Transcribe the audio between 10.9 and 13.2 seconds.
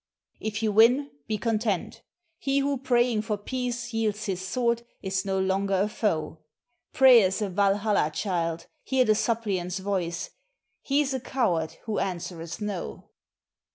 a coward who answereth no.